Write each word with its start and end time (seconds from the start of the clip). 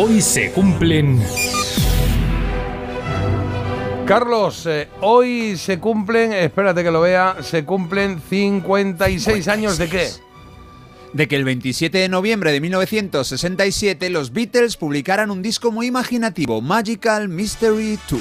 Hoy 0.00 0.22
se 0.22 0.52
cumplen... 0.52 1.20
Carlos, 4.06 4.64
eh, 4.66 4.86
hoy 5.00 5.56
se 5.56 5.80
cumplen, 5.80 6.32
espérate 6.32 6.84
que 6.84 6.92
lo 6.92 7.00
vea, 7.00 7.38
se 7.42 7.64
cumplen 7.64 8.22
56 8.30 9.48
años 9.48 9.76
de 9.76 9.88
qué? 9.88 10.08
De 11.12 11.26
que 11.26 11.34
el 11.34 11.44
27 11.44 11.98
de 11.98 12.08
noviembre 12.08 12.52
de 12.52 12.60
1967 12.60 14.08
los 14.10 14.32
Beatles 14.32 14.76
publicaran 14.76 15.32
un 15.32 15.42
disco 15.42 15.72
muy 15.72 15.88
imaginativo, 15.88 16.60
Magical 16.60 17.28
Mystery 17.28 17.98
Tour. 18.08 18.20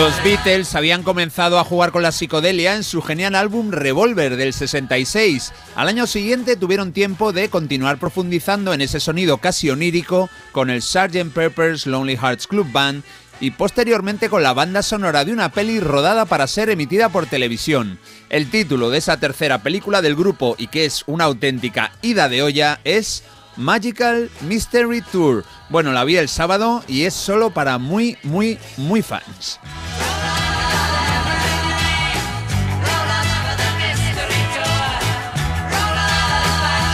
Los 0.00 0.24
Beatles 0.24 0.74
habían 0.74 1.02
comenzado 1.02 1.58
a 1.58 1.64
jugar 1.64 1.92
con 1.92 2.02
la 2.02 2.10
psicodelia 2.10 2.74
en 2.74 2.84
su 2.84 3.02
genial 3.02 3.34
álbum 3.34 3.70
Revolver 3.70 4.36
del 4.36 4.54
66. 4.54 5.52
Al 5.74 5.88
año 5.88 6.06
siguiente 6.06 6.56
tuvieron 6.56 6.94
tiempo 6.94 7.34
de 7.34 7.50
continuar 7.50 7.98
profundizando 7.98 8.72
en 8.72 8.80
ese 8.80 8.98
sonido 8.98 9.36
casi 9.36 9.68
onírico 9.68 10.30
con 10.52 10.70
el 10.70 10.80
Sgt. 10.80 11.34
Pepper's 11.34 11.86
Lonely 11.86 12.16
Hearts 12.16 12.46
Club 12.46 12.72
Band 12.72 13.04
y 13.40 13.50
posteriormente 13.50 14.30
con 14.30 14.42
la 14.42 14.54
banda 14.54 14.82
sonora 14.82 15.26
de 15.26 15.34
una 15.34 15.52
peli 15.52 15.80
rodada 15.80 16.24
para 16.24 16.46
ser 16.46 16.70
emitida 16.70 17.10
por 17.10 17.26
televisión. 17.26 17.98
El 18.30 18.48
título 18.48 18.88
de 18.88 18.96
esa 18.96 19.20
tercera 19.20 19.62
película 19.62 20.00
del 20.00 20.16
grupo 20.16 20.54
y 20.56 20.68
que 20.68 20.86
es 20.86 21.04
una 21.08 21.24
auténtica 21.24 21.92
ida 22.00 22.30
de 22.30 22.40
olla 22.40 22.80
es 22.84 23.22
Magical 23.56 24.30
Mystery 24.48 25.02
Tour. 25.02 25.44
Bueno, 25.68 25.92
la 25.92 26.04
vi 26.04 26.16
el 26.16 26.30
sábado 26.30 26.82
y 26.88 27.04
es 27.04 27.12
solo 27.12 27.50
para 27.50 27.76
muy, 27.76 28.16
muy, 28.22 28.58
muy 28.78 29.02
fans. 29.02 29.60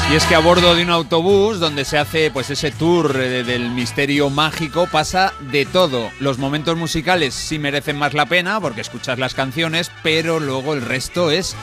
Y 0.08 0.14
es 0.14 0.24
que 0.24 0.36
a 0.36 0.38
bordo 0.38 0.76
de 0.76 0.84
un 0.84 0.90
autobús 0.90 1.58
donde 1.58 1.84
se 1.84 1.98
hace 1.98 2.30
pues 2.30 2.48
ese 2.50 2.70
tour 2.70 3.12
del 3.12 3.70
misterio 3.70 4.30
mágico 4.30 4.86
pasa 4.86 5.34
de 5.50 5.66
todo. 5.66 6.12
Los 6.20 6.38
momentos 6.38 6.76
musicales 6.76 7.34
sí 7.34 7.58
merecen 7.58 7.98
más 7.98 8.14
la 8.14 8.26
pena 8.26 8.60
porque 8.60 8.82
escuchas 8.82 9.18
las 9.18 9.34
canciones, 9.34 9.90
pero 10.04 10.38
luego 10.38 10.74
el 10.74 10.82
resto 10.82 11.32
es 11.32 11.56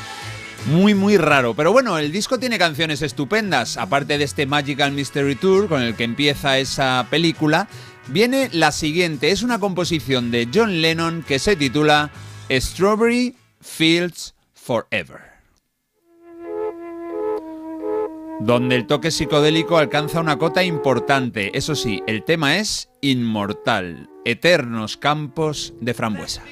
muy 0.66 0.94
muy 0.94 1.16
raro. 1.16 1.54
Pero 1.54 1.72
bueno, 1.72 1.98
el 1.98 2.12
disco 2.12 2.38
tiene 2.38 2.60
canciones 2.60 3.02
estupendas. 3.02 3.78
Aparte 3.78 4.18
de 4.18 4.26
este 4.26 4.46
Magical 4.46 4.92
Mystery 4.92 5.36
Tour 5.36 5.70
con 5.70 5.82
el 5.82 5.96
que 5.96 6.04
empieza 6.04 6.58
esa 6.58 7.08
película, 7.10 7.70
viene 8.08 8.50
la 8.52 8.74
siguiente. 8.74 9.32
Es 9.32 9.42
una 9.42 9.60
composición 9.60 10.32
de 10.32 10.50
John 10.54 10.82
Lennon 10.82 11.24
que 11.26 11.40
se 11.40 11.56
titula 11.56 12.12
Strawberry 12.52 13.38
Fields 13.62 14.36
Forever 14.54 15.33
donde 18.40 18.76
el 18.76 18.88
toque 18.88 19.12
psicodélico 19.12 19.78
alcanza 19.78 20.20
una 20.20 20.38
cota 20.38 20.64
importante. 20.64 21.58
Eso 21.58 21.76
sí, 21.76 22.02
el 22.08 22.24
tema 22.24 22.58
es 22.58 22.90
inmortal, 23.02 24.10
eternos 24.26 24.98
campos 24.98 25.74
de 25.82 25.94
frambuesa. 25.94 26.44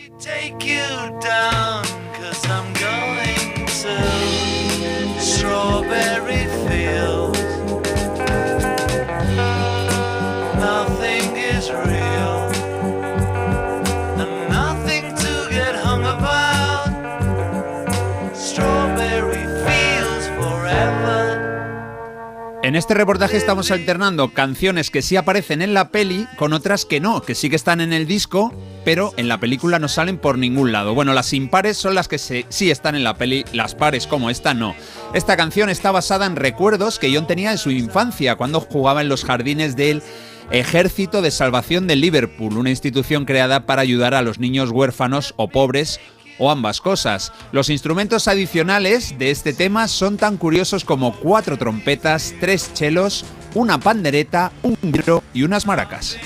En 22.71 22.77
este 22.77 22.93
reportaje 22.93 23.35
estamos 23.35 23.69
alternando 23.69 24.33
canciones 24.33 24.91
que 24.91 25.01
sí 25.01 25.17
aparecen 25.17 25.61
en 25.61 25.73
la 25.73 25.89
peli 25.89 26.25
con 26.37 26.53
otras 26.53 26.85
que 26.85 27.01
no, 27.01 27.21
que 27.21 27.35
sí 27.35 27.49
que 27.49 27.57
están 27.57 27.81
en 27.81 27.91
el 27.91 28.07
disco, 28.07 28.53
pero 28.85 29.11
en 29.17 29.27
la 29.27 29.41
película 29.41 29.77
no 29.77 29.89
salen 29.89 30.17
por 30.17 30.37
ningún 30.37 30.71
lado. 30.71 30.93
Bueno, 30.93 31.13
las 31.13 31.33
impares 31.33 31.75
son 31.75 31.95
las 31.95 32.07
que 32.07 32.17
sí 32.17 32.71
están 32.71 32.95
en 32.95 33.03
la 33.03 33.17
peli, 33.17 33.43
las 33.51 33.75
pares 33.75 34.07
como 34.07 34.29
esta 34.29 34.53
no. 34.53 34.73
Esta 35.13 35.35
canción 35.35 35.69
está 35.69 35.91
basada 35.91 36.25
en 36.25 36.37
recuerdos 36.37 36.97
que 36.97 37.13
John 37.13 37.27
tenía 37.27 37.51
en 37.51 37.57
su 37.57 37.71
infancia, 37.71 38.37
cuando 38.37 38.61
jugaba 38.61 39.01
en 39.01 39.09
los 39.09 39.25
jardines 39.25 39.75
del 39.75 40.01
Ejército 40.49 41.21
de 41.21 41.31
Salvación 41.31 41.87
de 41.87 41.97
Liverpool, 41.97 42.57
una 42.57 42.69
institución 42.69 43.25
creada 43.25 43.65
para 43.65 43.81
ayudar 43.81 44.13
a 44.13 44.21
los 44.21 44.39
niños 44.39 44.69
huérfanos 44.71 45.33
o 45.35 45.49
pobres 45.49 45.99
o 46.41 46.49
ambas 46.49 46.81
cosas. 46.81 47.31
Los 47.51 47.69
instrumentos 47.69 48.27
adicionales 48.27 49.17
de 49.19 49.29
este 49.29 49.53
tema 49.53 49.87
son 49.87 50.17
tan 50.17 50.37
curiosos 50.37 50.83
como 50.83 51.15
cuatro 51.15 51.55
trompetas, 51.55 52.33
tres 52.39 52.73
chelos, 52.73 53.23
una 53.53 53.79
pandereta, 53.79 54.51
un 54.63 54.75
giro 54.81 55.23
y 55.35 55.43
unas 55.43 55.67
maracas. 55.67 56.17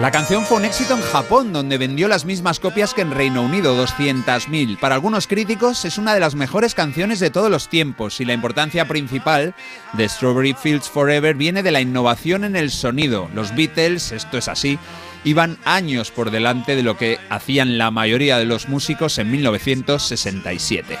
La 0.00 0.10
canción 0.10 0.46
fue 0.46 0.56
un 0.56 0.64
éxito 0.64 0.94
en 0.94 1.02
Japón, 1.02 1.52
donde 1.52 1.76
vendió 1.76 2.08
las 2.08 2.24
mismas 2.24 2.58
copias 2.58 2.94
que 2.94 3.02
en 3.02 3.10
Reino 3.10 3.42
Unido, 3.42 3.76
200.000. 3.76 4.78
Para 4.78 4.94
algunos 4.94 5.26
críticos 5.26 5.84
es 5.84 5.98
una 5.98 6.14
de 6.14 6.20
las 6.20 6.34
mejores 6.34 6.74
canciones 6.74 7.20
de 7.20 7.28
todos 7.28 7.50
los 7.50 7.68
tiempos 7.68 8.18
y 8.18 8.24
la 8.24 8.32
importancia 8.32 8.88
principal 8.88 9.54
de 9.92 10.08
Strawberry 10.08 10.54
Fields 10.54 10.88
Forever 10.88 11.34
viene 11.34 11.62
de 11.62 11.70
la 11.70 11.82
innovación 11.82 12.44
en 12.44 12.56
el 12.56 12.70
sonido. 12.70 13.28
Los 13.34 13.54
Beatles, 13.54 14.12
esto 14.12 14.38
es 14.38 14.48
así, 14.48 14.78
iban 15.24 15.58
años 15.66 16.10
por 16.10 16.30
delante 16.30 16.76
de 16.76 16.82
lo 16.82 16.96
que 16.96 17.18
hacían 17.28 17.76
la 17.76 17.90
mayoría 17.90 18.38
de 18.38 18.46
los 18.46 18.70
músicos 18.70 19.18
en 19.18 19.30
1967. 19.30 20.98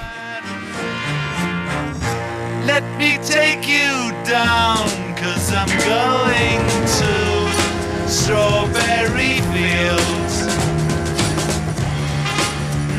Let 2.66 2.82
me 2.98 3.18
take 3.26 3.66
you 3.66 4.12
down, 4.30 4.86
I'm 5.52 5.68
going 5.88 6.84
to 6.84 6.89
strawberry 8.10 9.40
fields. 9.54 10.34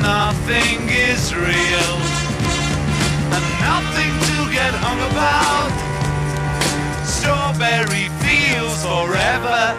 Nothing 0.02 0.88
is 0.90 1.36
real, 1.36 1.94
and 3.36 3.46
nothing 3.60 4.14
to 4.32 4.52
get 4.52 4.74
hung 4.74 5.00
about. 5.12 5.72
Strawberry 7.06 8.10
fields 8.24 8.84
forever. 8.84 9.76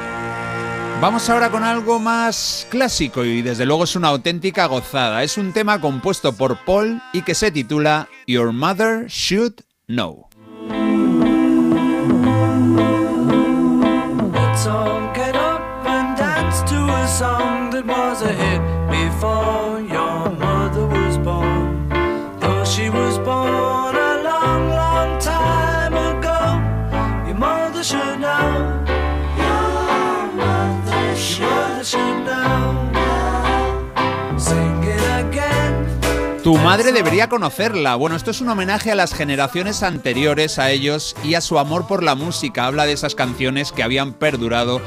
Vamos 1.01 1.29
ahora 1.29 1.51
con 1.51 1.65
algo 1.65 1.99
más 1.99 2.69
clásico 2.71 3.25
y 3.25 3.43
desde 3.43 3.67
luego 3.67 3.85
es 3.85 3.97
una 3.97 4.09
auténtica 4.09 4.67
gozada. 4.67 5.25
Es 5.25 5.37
un 5.37 5.53
tema 5.53 5.81
compuesto 5.81 6.33
por 6.33 6.65
Paul 6.65 7.03
y 7.13 7.23
que 7.23 7.35
se 7.35 7.51
titula 7.51 8.09
Your 8.27 8.53
Mother 8.53 9.07
Should 9.09 9.63
Know. 9.89 10.29
Song 17.13 17.69
that 17.71 17.85
was 17.85 18.23
a 18.23 18.33
hit 18.33 18.63
before 18.89 19.81
your 19.83 20.31
mother 20.41 20.87
was 20.87 21.19
born. 21.19 21.89
Though 22.41 22.65
she 22.65 22.89
was 22.89 23.19
born 23.19 23.95
a 23.95 24.23
long, 24.25 24.71
long 24.71 25.19
time 25.21 25.93
ago, 25.93 26.41
your 27.27 27.37
mother 27.37 27.85
should 27.85 28.19
know. 28.19 28.83
Your 29.37 30.33
mother 30.41 31.15
should, 31.15 32.25
know. 32.25 32.63
Tu 36.43 36.57
madre 36.57 36.91
debería 36.91 37.29
conocerla. 37.29 37.95
Bueno, 37.95 38.17
esto 38.17 38.33
es 38.33 38.41
un 38.41 38.49
homenaje 38.49 38.91
a 38.91 38.97
las 38.97 39.15
generaciones 39.15 39.85
anteriores 39.85 40.59
a 40.59 40.71
ellos 40.73 41.15
y 41.23 41.35
a 41.35 41.41
su 41.41 41.59
amor 41.61 41.87
por 41.87 42.03
la 42.03 42.17
música. 42.17 42.67
Habla 42.67 42.85
de 42.85 42.93
esas 42.93 43.15
canciones 43.15 43.71
que 43.71 43.85
habían 43.85 44.13
perdurado 44.13 44.81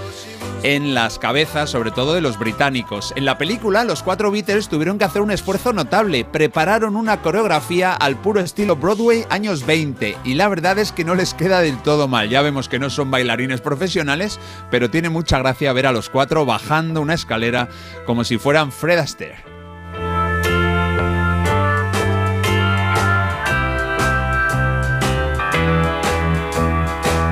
en 0.63 0.93
las 0.93 1.19
cabezas, 1.19 1.69
sobre 1.69 1.91
todo 1.91 2.13
de 2.13 2.21
los 2.21 2.39
británicos. 2.39 3.13
En 3.15 3.25
la 3.25 3.37
película, 3.37 3.83
los 3.83 4.03
cuatro 4.03 4.31
Beatles 4.31 4.69
tuvieron 4.69 4.97
que 4.97 5.05
hacer 5.05 5.21
un 5.21 5.31
esfuerzo 5.31 5.73
notable. 5.73 6.25
Prepararon 6.25 6.95
una 6.95 7.21
coreografía 7.21 7.93
al 7.93 8.15
puro 8.15 8.39
estilo 8.39 8.75
Broadway 8.75 9.25
años 9.29 9.65
20 9.65 10.17
y 10.23 10.33
la 10.33 10.47
verdad 10.49 10.79
es 10.79 10.91
que 10.91 11.05
no 11.05 11.15
les 11.15 11.33
queda 11.33 11.61
del 11.61 11.81
todo 11.81 12.07
mal. 12.07 12.29
Ya 12.29 12.41
vemos 12.41 12.69
que 12.69 12.79
no 12.79 12.89
son 12.89 13.11
bailarines 13.11 13.61
profesionales, 13.61 14.39
pero 14.71 14.89
tiene 14.89 15.09
mucha 15.09 15.39
gracia 15.39 15.73
ver 15.73 15.87
a 15.87 15.91
los 15.91 16.09
cuatro 16.09 16.45
bajando 16.45 17.01
una 17.01 17.13
escalera 17.13 17.69
como 18.05 18.23
si 18.23 18.37
fueran 18.37 18.71
Fred 18.71 18.99
Astaire. 18.99 19.54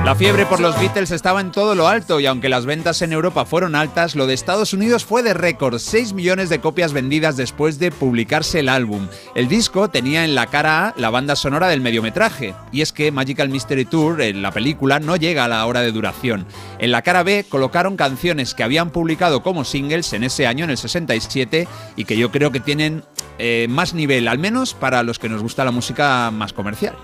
La 0.04 0.14
fiebre 0.14 0.44
por 0.44 0.60
los 0.60 0.78
Beatles 0.78 1.12
estaba 1.12 1.40
en 1.40 1.50
todo 1.50 1.74
lo 1.74 1.88
alto 1.88 2.20
y 2.20 2.26
aunque 2.26 2.50
las 2.50 2.66
ventas 2.66 3.00
en 3.00 3.14
Europa 3.14 3.46
fueron 3.46 3.74
altas, 3.74 4.14
lo 4.14 4.26
de 4.26 4.34
Estados 4.34 4.74
Unidos 4.74 5.02
fue 5.02 5.22
de 5.22 5.32
récord, 5.32 5.78
6 5.78 6.12
millones 6.12 6.50
de 6.50 6.60
copias 6.60 6.92
vendidas 6.92 7.38
después 7.38 7.78
de 7.78 7.90
publicarse 7.90 8.60
el 8.60 8.68
álbum. 8.68 9.08
El 9.34 9.48
disco 9.48 9.88
tenía 9.88 10.26
en 10.26 10.34
la 10.34 10.48
cara 10.48 10.88
A 10.88 10.94
la 10.98 11.08
banda 11.08 11.36
sonora 11.36 11.68
del 11.68 11.80
mediometraje, 11.80 12.54
y 12.70 12.82
es 12.82 12.92
que 12.92 13.12
Magical 13.12 13.48
Mystery 13.48 13.86
Tour, 13.86 14.20
en 14.20 14.42
la 14.42 14.52
película, 14.52 15.00
no 15.00 15.16
llega 15.16 15.46
a 15.46 15.48
la 15.48 15.64
hora 15.64 15.80
de 15.80 15.90
duración. 15.90 16.46
En 16.78 16.92
la 16.92 17.00
cara 17.00 17.22
B 17.22 17.46
colocaron 17.48 17.96
canciones 17.96 18.52
que 18.52 18.62
habían 18.62 18.90
publicado 18.90 19.42
como 19.42 19.64
singles 19.64 20.12
en 20.12 20.22
ese 20.22 20.46
año, 20.46 20.64
en 20.64 20.70
el 20.70 20.76
67, 20.76 21.66
y 21.96 22.04
que 22.04 22.18
yo 22.18 22.30
creo 22.30 22.52
que 22.52 22.60
tienen 22.60 23.04
eh, 23.38 23.68
más 23.70 23.94
nivel, 23.94 24.28
al 24.28 24.38
menos 24.38 24.74
para 24.74 25.02
los 25.02 25.18
que 25.18 25.30
nos 25.30 25.40
gusta 25.40 25.64
la 25.64 25.70
música 25.70 26.30
más 26.30 26.52
comercial. 26.52 26.94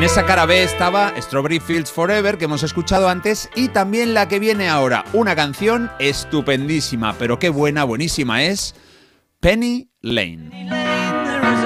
En 0.00 0.04
esa 0.06 0.24
cara 0.24 0.46
B 0.46 0.62
estaba 0.62 1.12
Strawberry 1.20 1.60
Fields 1.60 1.92
Forever, 1.92 2.38
que 2.38 2.46
hemos 2.46 2.62
escuchado 2.62 3.10
antes, 3.10 3.50
y 3.54 3.68
también 3.68 4.14
la 4.14 4.28
que 4.28 4.38
viene 4.38 4.66
ahora, 4.66 5.04
una 5.12 5.36
canción 5.36 5.90
estupendísima, 5.98 7.12
pero 7.18 7.38
qué 7.38 7.50
buena, 7.50 7.84
buenísima 7.84 8.42
es 8.42 8.74
Penny 9.40 9.90
Lane. 10.00 10.48
There 10.70 11.42
is 11.52 11.64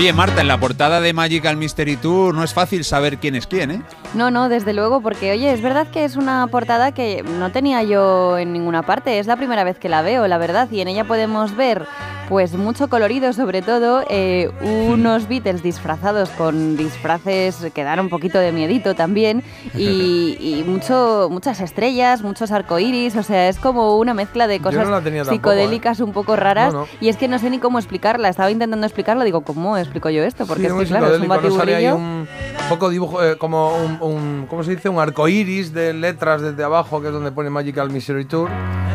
Oye, 0.00 0.14
Marta, 0.14 0.40
en 0.40 0.48
la 0.48 0.58
portada 0.58 1.02
de 1.02 1.12
Magical 1.12 1.58
Mystery 1.58 1.98
Tour 1.98 2.34
no 2.34 2.42
es 2.42 2.54
fácil 2.54 2.84
saber 2.84 3.18
quién 3.18 3.34
es 3.34 3.46
quién, 3.46 3.70
¿eh? 3.70 3.82
No, 4.14 4.30
no, 4.30 4.48
desde 4.48 4.72
luego, 4.72 5.02
porque 5.02 5.30
oye, 5.30 5.52
es 5.52 5.60
verdad 5.60 5.88
que 5.88 6.06
es 6.06 6.16
una 6.16 6.46
portada 6.46 6.92
que 6.92 7.22
no 7.22 7.52
tenía 7.52 7.82
yo 7.82 8.38
en 8.38 8.54
ninguna 8.54 8.80
parte, 8.80 9.18
es 9.18 9.26
la 9.26 9.36
primera 9.36 9.62
vez 9.62 9.78
que 9.78 9.90
la 9.90 10.00
veo, 10.00 10.26
la 10.26 10.38
verdad, 10.38 10.70
y 10.70 10.80
en 10.80 10.88
ella 10.88 11.04
podemos 11.04 11.54
ver 11.54 11.86
pues 12.30 12.54
mucho 12.54 12.88
colorido, 12.88 13.32
sobre 13.32 13.60
todo 13.60 14.04
eh, 14.08 14.48
unos 14.62 15.26
Beatles 15.28 15.64
disfrazados 15.64 16.30
con 16.30 16.76
disfraces 16.76 17.56
que 17.74 17.82
dan 17.82 17.98
un 17.98 18.08
poquito 18.08 18.38
de 18.38 18.52
miedito 18.52 18.94
también, 18.94 19.42
y, 19.74 20.36
y 20.40 20.64
mucho, 20.64 21.26
muchas 21.28 21.60
estrellas, 21.60 22.22
muchos 22.22 22.52
arcoíris, 22.52 23.16
o 23.16 23.24
sea, 23.24 23.48
es 23.48 23.58
como 23.58 23.98
una 23.98 24.14
mezcla 24.14 24.46
de 24.46 24.60
cosas 24.60 24.86
no 24.88 25.02
tampoco, 25.02 25.24
psicodélicas 25.28 25.98
un 25.98 26.12
poco 26.12 26.36
raras, 26.36 26.72
No, 26.72 26.80
no. 26.82 26.86
y 27.00 27.08
es 27.08 27.16
que 27.16 27.26
no 27.26 27.36
sé 27.40 27.50
ni 27.50 27.58
cómo 27.58 27.80
explicarla, 27.80 28.28
estaba 28.28 28.50
intentando 28.52 28.86
explicarlo, 28.86 29.24
digo, 29.24 29.40
¿cómo 29.40 29.76
explico 29.76 30.08
yo 30.08 30.22
esto? 30.22 30.46
Porque 30.46 30.62
Sí, 30.62 30.66
es 30.68 30.72
muy 30.72 30.84
que 30.84 30.90
claro, 30.90 31.12
es 31.12 31.20
un 31.20 31.26
batiburrillo. 31.26 31.96
un 31.96 32.28
poco 32.68 32.90
dibujo, 32.90 33.24
eh, 33.24 33.36
como 33.38 33.74
un, 33.76 33.98
un- 34.00 34.46
¿cómo 34.48 34.62
se 34.62 34.76
dice? 34.76 34.88
Un 34.88 35.00
arco 35.00 35.26
iris 35.26 35.74
de 35.74 35.92
letras 35.94 36.42
desde 36.42 36.62
abajo, 36.62 37.00
que 37.00 37.08
es 37.08 37.12
donde 37.12 37.32
pone 37.32 37.50
Magical 37.50 37.90
Mystery 37.90 38.24
Tour. 38.24 38.48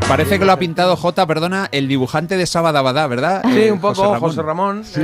Parece 0.08 0.38
que 0.40 0.46
lo 0.46 0.52
ha 0.52 0.60
pintado 0.60 0.96
J, 0.96 1.26
perdona, 1.26 1.68
el 1.72 1.88
dibujante 1.88 2.38
de 2.38 2.46
Sabadabadá, 2.46 3.08
¿verdad? 3.08 3.25
Eh, 3.46 3.72
un 3.72 3.80
poco, 3.80 4.20
José 4.20 4.42
Ramón. 4.42 4.82
eh, 4.82 4.84
sí. 4.86 5.02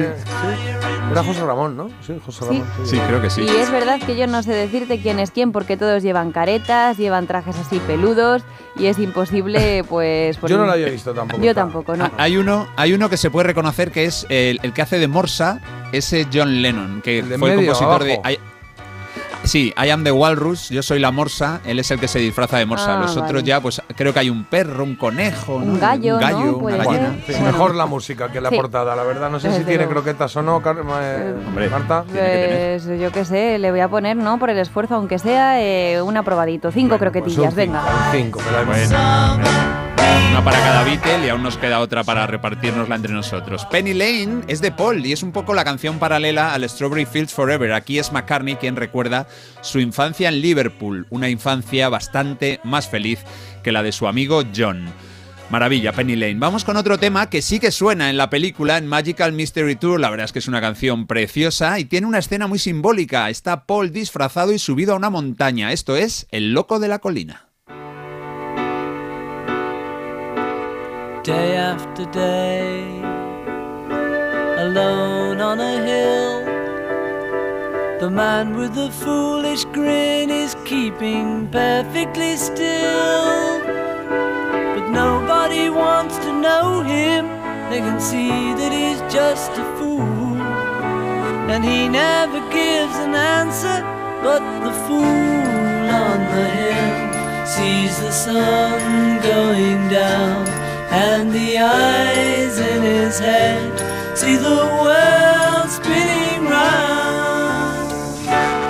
Era 1.11 1.23
José 1.23 1.45
Ramón, 1.45 1.75
¿no? 1.75 1.89
Sí, 2.05 2.13
José 2.25 2.39
Sí. 2.39 2.45
Ramón. 2.47 2.67
Sí, 2.85 2.97
creo 3.07 3.21
que 3.21 3.29
sí. 3.29 3.41
Y 3.41 3.49
es 3.49 3.69
verdad 3.71 3.99
que 3.99 4.15
yo 4.15 4.27
no 4.27 4.41
sé 4.43 4.53
decirte 4.53 5.01
quién 5.01 5.19
es 5.19 5.31
quién 5.31 5.51
porque 5.51 5.75
todos 5.77 6.03
llevan 6.03 6.31
caretas, 6.31 6.97
llevan 6.97 7.27
trajes 7.27 7.57
así 7.57 7.79
peludos 7.79 8.43
y 8.77 8.85
es 8.85 8.97
imposible 8.99 9.83
pues... 9.89 10.37
Yo 10.47 10.57
no 10.57 10.65
lo 10.65 10.71
había 10.71 10.87
visto 10.89 11.13
tampoco. 11.13 11.43
Yo 11.43 11.53
tampoco, 11.53 11.95
no. 11.97 12.05
Ah, 12.05 12.11
Hay 12.17 12.37
uno, 12.37 12.67
hay 12.77 12.93
uno 12.93 13.09
que 13.09 13.17
se 13.17 13.29
puede 13.29 13.47
reconocer 13.47 13.91
que 13.91 14.05
es 14.05 14.25
el, 14.29 14.59
el 14.63 14.73
que 14.73 14.81
hace 14.81 14.99
de 14.99 15.07
Morsa, 15.07 15.59
ese 15.91 16.27
John 16.33 16.61
Lennon, 16.61 17.01
que 17.01 17.23
fue 17.37 17.51
el 17.51 17.57
compositor 17.65 18.03
de. 18.03 18.13
abajo. 18.13 18.50
Sí, 19.43 19.73
I 19.81 19.89
am 19.89 20.03
the 20.03 20.11
Walrus, 20.11 20.69
yo 20.69 20.81
soy 20.83 20.99
la 20.99 21.11
Morsa, 21.11 21.61
él 21.65 21.79
es 21.79 21.89
el 21.91 21.99
que 21.99 22.07
se 22.07 22.19
disfraza 22.19 22.57
de 22.57 22.65
Morsa. 22.65 22.97
Ah, 22.97 23.01
Los 23.01 23.17
otros 23.17 23.43
ya, 23.43 23.59
pues 23.61 23.81
creo 23.95 24.13
que 24.13 24.19
hay 24.19 24.29
un 24.29 24.43
perro, 24.45 24.83
un 24.83 24.95
conejo, 24.95 25.55
Un 25.57 25.73
¿no? 25.73 25.79
gallo, 25.79 26.15
un 26.15 26.21
gallo 26.21 26.57
una 26.57 26.77
gallina. 26.77 27.15
Sí, 27.25 27.31
Bueno. 27.33 27.45
Mejor 27.47 27.75
la 27.75 27.85
música 27.85 28.31
que 28.31 28.39
la 28.41 28.49
Sí. 28.49 28.55
portada, 28.55 28.95
la 28.95 29.03
verdad. 29.03 29.29
No 29.29 29.39
sé 29.39 29.49
si 29.51 29.63
tiene 29.63 29.77
luego. 29.85 29.91
croquetas 30.01 30.35
o 30.35 30.41
no, 30.41 30.61
Car- 30.61 30.77
eh, 31.01 31.33
Hombre. 31.47 31.69
Marta. 31.69 32.03
Que. 32.11 32.79
Pues 32.85 32.99
yo 32.99 33.11
qué 33.11 33.25
sé, 33.25 33.57
le 33.59 33.71
voy 33.71 33.79
a 33.81 33.87
poner, 33.87 34.15
¿no? 34.17 34.37
Por 34.39 34.49
el 34.49 34.57
esfuerzo, 34.59 34.95
aunque 34.95 35.19
sea 35.19 35.61
eh, 35.61 36.01
un 36.01 36.17
aprobadito. 36.17 36.71
Cinco 36.71 36.97
Bueno, 36.97 37.11
pues 37.11 37.11
croquetillas, 37.23 37.51
un 37.51 37.55
venga. 37.57 37.81
cinco, 38.11 38.39
cinco, 38.39 38.51
me. 38.59 38.65
Bueno, 38.65 39.80
una 40.29 40.43
para 40.43 40.57
cada 40.59 40.83
Beatle 40.83 41.25
y 41.25 41.29
aún 41.29 41.43
nos 41.43 41.57
queda 41.57 41.79
otra 41.79 42.03
para 42.03 42.27
repartirnosla 42.27 42.95
entre 42.95 43.13
nosotros. 43.13 43.65
Penny 43.65 43.93
Lane 43.93 44.41
es 44.47 44.61
de 44.61 44.71
Paul 44.71 45.05
y 45.05 45.13
es 45.13 45.23
un 45.23 45.31
poco 45.31 45.53
la 45.53 45.63
canción 45.63 45.99
paralela 45.99 46.53
al 46.53 46.67
Strawberry 46.67 47.05
Fields 47.05 47.33
Forever. 47.33 47.73
Aquí 47.73 47.99
es 47.99 48.11
McCartney 48.11 48.55
quien 48.55 48.75
recuerda 48.75 49.27
su 49.61 49.79
infancia 49.79 50.29
en 50.29 50.41
Liverpool, 50.41 51.07
una 51.09 51.29
infancia 51.29 51.89
bastante 51.89 52.59
más 52.63 52.89
feliz 52.89 53.19
que 53.63 53.71
la 53.71 53.83
de 53.83 53.91
su 53.91 54.07
amigo 54.07 54.43
John. 54.55 54.91
Maravilla, 55.49 55.91
Penny 55.91 56.15
Lane. 56.15 56.39
Vamos 56.39 56.63
con 56.63 56.77
otro 56.77 56.97
tema 56.97 57.29
que 57.29 57.41
sí 57.41 57.59
que 57.59 57.71
suena 57.71 58.09
en 58.09 58.15
la 58.15 58.29
película, 58.29 58.77
en 58.77 58.87
Magical 58.87 59.33
Mystery 59.33 59.75
Tour. 59.75 59.99
La 59.99 60.09
verdad 60.09 60.25
es 60.25 60.31
que 60.31 60.39
es 60.39 60.47
una 60.47 60.61
canción 60.61 61.07
preciosa 61.07 61.77
y 61.77 61.85
tiene 61.85 62.07
una 62.07 62.19
escena 62.19 62.47
muy 62.47 62.57
simbólica. 62.57 63.29
Está 63.29 63.65
Paul 63.65 63.91
disfrazado 63.91 64.53
y 64.53 64.59
subido 64.59 64.93
a 64.93 64.97
una 64.97 65.09
montaña. 65.09 65.73
Esto 65.73 65.97
es 65.97 66.25
El 66.31 66.53
Loco 66.53 66.79
de 66.79 66.87
la 66.87 66.99
Colina. 66.99 67.50
Day 71.23 71.55
after 71.55 72.05
day, 72.05 72.99
alone 74.57 75.39
on 75.39 75.59
a 75.59 75.73
hill. 75.85 76.45
The 77.99 78.09
man 78.09 78.55
with 78.57 78.73
the 78.73 78.89
foolish 78.89 79.65
grin 79.65 80.31
is 80.31 80.55
keeping 80.65 81.47
perfectly 81.49 82.35
still. 82.37 83.59
But 84.73 84.89
nobody 84.89 85.69
wants 85.69 86.17
to 86.17 86.33
know 86.41 86.81
him, 86.81 87.27
they 87.69 87.81
can 87.81 88.01
see 88.01 88.55
that 88.55 88.71
he's 88.71 89.01
just 89.13 89.51
a 89.51 89.65
fool. 89.77 90.41
And 91.53 91.63
he 91.63 91.87
never 91.87 92.39
gives 92.49 92.95
an 92.95 93.13
answer, 93.13 93.77
but 94.23 94.41
the 94.65 94.73
fool 94.87 95.85
on 96.01 96.19
the 96.33 96.45
hill 96.49 97.45
sees 97.45 97.99
the 97.99 98.11
sun 98.11 99.21
going 99.21 99.87
down, 99.89 100.47
and 100.91 101.31
the 101.31 101.57
eyes 101.57 102.59
in 102.59 102.81
his 102.81 103.17
head 103.17 104.17
see 104.17 104.35
the 104.35 104.59
world 104.83 105.69
spinning 105.69 106.49
round. 106.49 107.10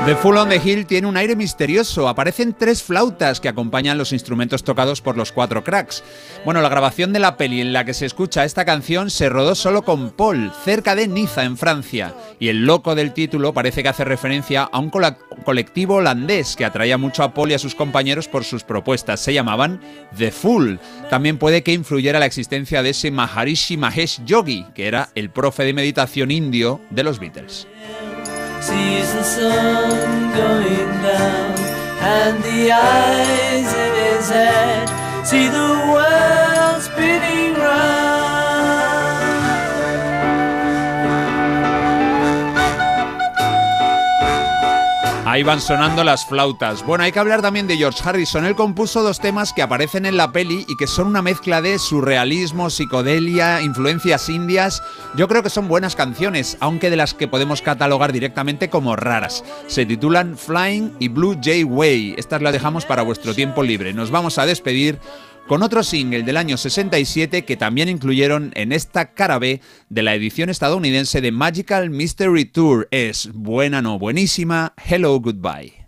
The 0.06 0.16
Full 0.16 0.36
on 0.36 0.50
the 0.50 0.56
Hill 0.56 0.88
tiene 0.88 1.08
un 1.08 1.16
aire 1.16 1.36
misterioso. 1.36 2.10
Aparecen 2.10 2.56
tres 2.58 2.82
flautas 2.82 3.40
que 3.40 3.50
acompañan 3.50 4.00
los 4.00 4.14
instrumentos 4.14 4.64
tocados 4.64 5.00
por 5.00 5.16
los 5.16 5.32
cuatro 5.32 5.64
cracks. 5.64 6.04
Bueno, 6.44 6.60
la 6.62 6.70
grabación 6.70 7.14
de 7.14 7.20
la 7.20 7.38
peli 7.38 7.62
en 7.62 7.72
la 7.72 7.86
que 7.86 7.94
se 7.94 8.08
escucha 8.08 8.44
esta 8.44 8.66
canción 8.66 9.12
se 9.12 9.30
rodó 9.30 9.54
solo 9.54 9.84
con 9.84 10.10
Paul, 10.10 10.52
cerca 10.66 10.96
de 10.96 11.08
Niza, 11.08 11.44
en 11.44 11.56
Francia. 11.56 12.16
Y 12.40 12.48
el 12.48 12.66
loco 12.66 12.96
del 12.96 13.14
título 13.14 13.54
parece 13.54 13.84
que 13.84 13.90
hace 13.90 14.04
referencia 14.04 14.64
a 14.64 14.80
un 14.80 14.90
colectivo 14.90 15.96
holandés 15.96 16.56
que 16.56 16.66
atraía 16.66 16.98
mucho 16.98 17.22
a 17.22 17.36
Paul 17.36 17.52
y 17.52 17.54
a 17.54 17.60
sus 17.60 17.76
compañeros 17.76 18.28
por 18.28 18.44
sus 18.44 18.64
propuestas. 18.64 19.20
Se 19.20 19.36
llamaban 19.36 19.80
The 20.18 20.32
Fool. 20.32 20.80
También 21.12 21.38
puede 21.38 21.62
que 21.62 21.74
influyera 21.74 22.20
la 22.20 22.26
existencia 22.26 22.82
de 22.82 22.90
ese 22.90 23.12
Maharishi 23.12 23.78
Mahesh 23.78 24.26
Yogi, 24.26 24.66
que 24.74 24.88
era 24.88 25.10
el 25.14 25.30
profe 25.30 25.64
de 25.64 25.74
meditación 25.74 26.32
indio 26.32 26.82
de 26.90 27.04
los 27.04 27.20
Beatles. 27.20 27.68
Sees 28.62 29.12
the 29.14 29.24
sun 29.24 30.32
going 30.36 30.92
down, 31.02 31.60
and 32.00 32.44
the 32.44 32.72
eyes 32.72 33.70
in 33.86 33.92
his 34.06 34.30
head 34.30 34.88
see 35.26 35.48
the 35.48 35.70
world 35.92 36.41
Ahí 45.32 45.44
van 45.44 45.62
sonando 45.62 46.04
las 46.04 46.26
flautas. 46.26 46.86
Bueno, 46.86 47.06
hay 47.06 47.14
que 47.14 47.20
hablar 47.20 47.42
también 47.42 47.66
de 47.66 47.78
George 47.78 48.02
Harrison. 48.04 48.46
Él 48.46 48.54
compuso 48.54 49.02
dos 49.02 49.22
temas 49.22 49.54
que 49.54 49.62
aparecen 49.62 50.06
en 50.06 50.18
la 50.18 50.34
peli 50.34 50.66
y 50.68 50.76
que 50.76 50.88
son 50.88 51.08
una 51.08 51.22
mezcla 51.22 51.62
de 51.62 51.80
surrealismo, 51.80 52.70
psicodelia, 52.70 53.62
influencias 53.62 54.28
indias. 54.28 54.84
Yo 55.16 55.30
creo 55.30 55.42
que 55.42 55.50
son 55.50 55.70
buenas 55.70 55.96
canciones, 55.96 56.58
aunque 56.60 56.90
de 56.90 56.98
las 56.98 57.14
que 57.14 57.30
podemos 57.30 57.62
catalogar 57.62 58.12
directamente 58.12 58.70
como 58.70 58.98
raras. 58.98 59.46
Se 59.68 59.86
titulan 59.86 60.38
Flying 60.38 60.98
y 61.00 61.08
Blue 61.08 61.40
Jay 61.42 61.64
Way. 61.64 62.16
Estas 62.18 62.42
las 62.42 62.52
dejamos 62.52 62.86
para 62.86 63.04
vuestro 63.04 63.34
tiempo 63.34 63.64
libre. 63.64 63.94
Nos 63.94 64.12
vamos 64.12 64.38
a 64.38 64.46
despedir 64.46 65.00
con 65.48 65.64
otro 65.64 65.84
single 65.84 66.24
del 66.24 66.38
año 66.38 66.56
67 66.56 67.44
que 67.44 67.58
también 67.58 67.90
incluyeron 67.90 68.52
en 68.56 68.72
esta 68.72 69.14
cara 69.14 69.40
B 69.40 69.60
de 69.90 70.02
la 70.02 70.16
edición 70.16 70.50
estadounidense 70.50 71.20
de 71.20 71.32
Magical 71.32 71.90
Mystery 71.90 72.46
Tour. 72.46 72.88
Es 72.92 73.30
buena, 73.34 73.82
no 73.82 74.00
buenísima. 74.00 74.74
Hello, 74.78 75.21
goodbye. 75.22 75.88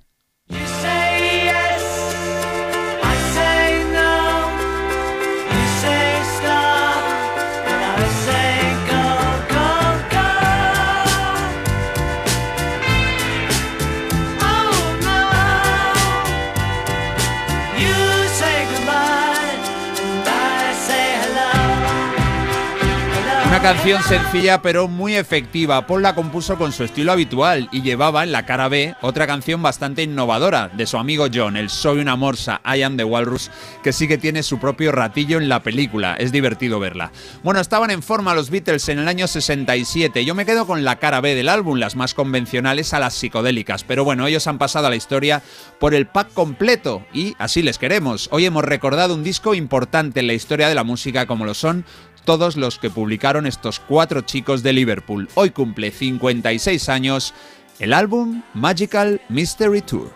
Canción 23.64 24.04
sencilla 24.04 24.62
pero 24.62 24.90
muy 24.90 25.16
efectiva. 25.16 25.88
Paul 25.88 26.02
la 26.02 26.16
compuso 26.16 26.58
con 26.58 26.74
su 26.74 26.84
estilo 26.84 27.14
habitual 27.14 27.70
y 27.72 27.82
llevaba 27.82 28.26
en 28.26 28.34
la 28.34 28.46
cara 28.46 28.68
B 28.68 28.94
otra 29.00 29.26
canción 29.26 29.62
bastante 29.62 30.04
innovadora 30.04 30.68
de 30.68 30.86
su 30.86 30.98
amigo 30.98 31.28
John, 31.34 31.56
el 31.56 31.70
Soy 31.70 32.00
una 32.00 32.18
morsa, 32.18 32.60
I 32.66 32.82
am 32.82 32.98
the 32.98 33.06
Walrus, 33.06 33.50
que 33.82 33.94
sí 33.94 34.06
que 34.10 34.18
tiene 34.18 34.44
su 34.44 34.60
propio 34.60 34.92
ratillo 34.92 35.38
en 35.38 35.48
la 35.48 35.64
película. 35.64 36.16
Es 36.16 36.34
divertido 36.34 36.78
verla. 36.82 37.14
Bueno, 37.42 37.62
estaban 37.62 37.90
en 37.90 38.04
forma 38.04 38.36
los 38.36 38.50
Beatles 38.50 38.90
en 38.90 39.00
el 39.00 39.08
año 39.08 39.30
67. 39.30 40.26
Yo 40.26 40.36
me 40.36 40.46
quedo 40.46 40.68
con 40.68 40.84
la 40.84 40.98
cara 40.98 41.22
B 41.22 41.34
del 41.34 41.48
álbum, 41.48 41.80
las 41.80 41.96
más 41.96 42.14
convencionales 42.14 42.94
a 42.94 43.00
las 43.00 43.14
psicodélicas. 43.14 43.86
Pero 43.86 44.04
bueno, 44.04 44.28
ellos 44.28 44.46
han 44.48 44.58
pasado 44.58 44.88
a 44.88 44.90
la 44.90 44.98
historia 44.98 45.42
por 45.80 45.94
el 45.94 46.06
pack 46.06 46.34
completo 46.34 47.06
y 47.14 47.34
así 47.40 47.62
les 47.62 47.78
queremos. 47.78 48.28
Hoy 48.34 48.46
hemos 48.46 48.66
recordado 48.66 49.14
un 49.14 49.24
disco 49.24 49.54
importante 49.56 50.20
en 50.20 50.28
la 50.28 50.34
historia 50.34 50.68
de 50.68 50.76
la 50.76 50.84
música 50.84 51.28
como 51.28 51.46
lo 51.46 51.54
son 51.54 51.86
todos 52.26 52.56
los 52.56 52.80
que 52.80 52.90
publicaron 52.90 53.46
estos 53.46 53.80
cuatro 53.80 54.22
chicos 54.22 54.64
de 54.64 54.74
Liverpool. 54.74 55.30
Hoy 55.36 55.52
cumple 55.52 55.92
56 55.92 56.90
años 56.90 57.34
el 57.80 57.94
álbum 57.94 58.44
Magical 58.54 59.22
Mystery 59.30 59.82
Tour. 59.82 60.12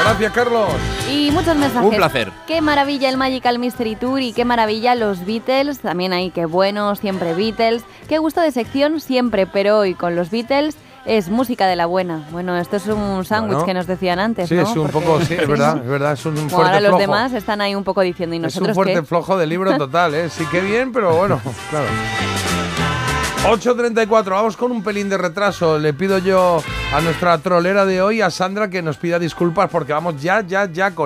Gracias, 0.00 0.32
Carlos. 0.32 0.68
Y 1.10 1.30
muchos 1.30 1.56
mensajes. 1.56 1.90
Un 1.90 1.96
placer. 1.96 2.30
Qué 2.46 2.60
maravilla 2.60 3.08
el 3.08 3.16
Magical 3.16 3.58
Mystery 3.58 3.96
Tour 3.96 4.20
y 4.20 4.32
qué 4.32 4.44
maravilla 4.44 4.94
los 4.94 5.24
Beatles. 5.24 5.78
También 5.80 6.12
hay 6.12 6.30
qué 6.30 6.44
bueno, 6.44 6.94
siempre 6.94 7.34
Beatles. 7.34 7.84
Qué 8.08 8.18
gusto 8.18 8.42
de 8.42 8.52
sección 8.52 9.00
siempre, 9.00 9.46
pero 9.46 9.78
hoy 9.78 9.94
con 9.94 10.14
los 10.14 10.30
Beatles 10.30 10.76
es 11.06 11.28
música 11.28 11.66
de 11.66 11.76
la 11.76 11.86
buena. 11.86 12.22
Bueno, 12.30 12.56
esto 12.56 12.76
es 12.76 12.86
un 12.86 13.24
sándwich 13.24 13.52
Bueno. 13.54 13.66
que 13.66 13.74
nos 13.74 13.86
decían 13.86 14.18
antes, 14.18 14.48
Sí, 14.48 14.54
¿no? 14.54 14.62
es 14.62 14.68
un 14.76 14.88
Porque- 14.88 15.06
poco, 15.06 15.20
sí, 15.20 15.34
es 15.34 15.46
verdad, 15.48 15.76
es 15.78 15.86
verdad, 15.88 16.12
es 16.12 16.24
un 16.26 16.36
fuerte 16.36 16.54
ahora 16.56 16.80
los 16.80 16.98
demás 16.98 17.32
están 17.34 17.60
ahí 17.60 17.74
un 17.74 17.84
poco 17.84 18.00
diciendo, 18.00 18.34
¿y 18.34 18.38
Es 18.38 18.42
nosotros 18.44 18.68
un 18.70 18.74
fuerte 18.74 18.94
qué? 18.94 19.02
flojo 19.02 19.36
de 19.36 19.46
libro 19.46 19.74
total, 19.78 20.14
¿eh? 20.14 20.28
Sí 20.30 20.44
que 20.46 20.60
bien, 20.60 20.92
pero 20.92 21.14
bueno, 21.16 21.40
claro. 21.70 21.86
8.34, 23.46 24.30
vamos 24.30 24.56
con 24.56 24.72
un 24.72 24.82
pelín 24.82 25.10
de 25.10 25.18
retraso. 25.18 25.78
Le 25.78 25.92
pido 25.92 26.16
yo 26.16 26.62
a 26.94 27.00
nuestra 27.02 27.36
trolera 27.36 27.84
de 27.84 28.00
hoy, 28.00 28.22
a 28.22 28.30
Sandra, 28.30 28.70
que 28.70 28.80
nos 28.80 28.96
pida 28.96 29.18
disculpas 29.18 29.68
porque 29.68 29.92
vamos 29.92 30.14
ya, 30.22 30.40
ya, 30.40 30.64
ya 30.64 30.92
con 30.94 31.02